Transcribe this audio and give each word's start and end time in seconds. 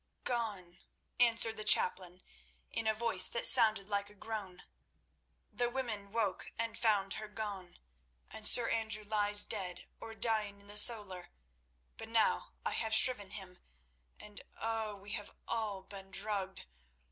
"Gone," 0.23 0.79
answered 1.19 1.57
the 1.57 1.63
chaplain 1.63 2.23
in 2.71 2.87
a 2.87 2.93
voice 2.95 3.27
that 3.27 3.45
sounded 3.45 3.87
like 3.87 4.09
a 4.09 4.15
groan. 4.15 4.63
"The 5.51 5.69
women 5.69 6.11
woke 6.11 6.47
and 6.57 6.75
found 6.75 7.13
her 7.13 7.27
gone, 7.27 7.77
and 8.27 8.47
Sir 8.47 8.67
Andrew 8.67 9.03
lies 9.03 9.43
dead 9.43 9.85
or 9.99 10.15
dying 10.15 10.59
in 10.59 10.65
the 10.65 10.77
solar—but 10.79 12.09
now 12.09 12.53
I 12.65 12.71
have 12.71 12.95
shriven 12.95 13.29
him—and 13.29 14.41
oh! 14.59 14.95
we 14.95 15.11
have 15.11 15.35
all 15.47 15.83
been 15.83 16.09
drugged. 16.09 16.65